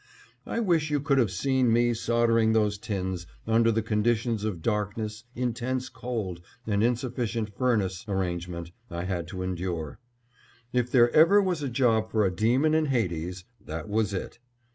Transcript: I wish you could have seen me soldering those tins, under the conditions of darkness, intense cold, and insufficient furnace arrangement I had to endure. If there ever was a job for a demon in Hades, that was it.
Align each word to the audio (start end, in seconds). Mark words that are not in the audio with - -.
I 0.47 0.59
wish 0.61 0.89
you 0.89 0.99
could 0.99 1.19
have 1.19 1.29
seen 1.29 1.71
me 1.71 1.93
soldering 1.93 2.53
those 2.53 2.79
tins, 2.79 3.27
under 3.45 3.71
the 3.71 3.83
conditions 3.83 4.43
of 4.43 4.63
darkness, 4.63 5.25
intense 5.35 5.89
cold, 5.89 6.41
and 6.65 6.83
insufficient 6.83 7.55
furnace 7.55 8.03
arrangement 8.07 8.71
I 8.89 9.03
had 9.03 9.27
to 9.27 9.43
endure. 9.43 9.99
If 10.73 10.89
there 10.89 11.11
ever 11.11 11.39
was 11.39 11.61
a 11.61 11.69
job 11.69 12.09
for 12.09 12.25
a 12.25 12.35
demon 12.35 12.73
in 12.73 12.87
Hades, 12.87 13.43
that 13.63 13.87
was 13.87 14.11
it. 14.11 14.39